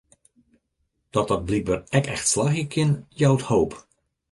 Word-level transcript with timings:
Dat 1.15 1.27
dat 1.29 1.43
blykber 1.47 1.79
ek 1.97 2.05
echt 2.13 2.27
slagje 2.33 2.65
kin, 2.73 2.91
jout 3.21 3.41
hoop. 3.49 3.73